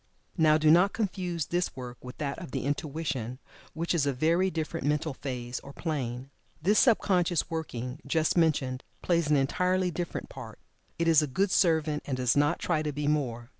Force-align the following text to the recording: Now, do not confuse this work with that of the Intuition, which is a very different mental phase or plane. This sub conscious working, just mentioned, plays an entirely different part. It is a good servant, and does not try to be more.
Now, 0.35 0.57
do 0.57 0.71
not 0.71 0.93
confuse 0.93 1.45
this 1.45 1.75
work 1.75 2.03
with 2.03 2.17
that 2.17 2.39
of 2.39 2.49
the 2.49 2.63
Intuition, 2.65 3.37
which 3.75 3.93
is 3.93 4.07
a 4.07 4.13
very 4.13 4.49
different 4.49 4.83
mental 4.87 5.13
phase 5.13 5.59
or 5.59 5.73
plane. 5.73 6.31
This 6.59 6.79
sub 6.79 6.97
conscious 6.97 7.51
working, 7.51 7.99
just 8.07 8.35
mentioned, 8.35 8.83
plays 9.03 9.29
an 9.29 9.35
entirely 9.35 9.91
different 9.91 10.27
part. 10.27 10.57
It 10.97 11.07
is 11.07 11.21
a 11.21 11.27
good 11.27 11.51
servant, 11.51 12.01
and 12.07 12.17
does 12.17 12.35
not 12.35 12.57
try 12.57 12.81
to 12.81 12.91
be 12.91 13.07
more. 13.07 13.49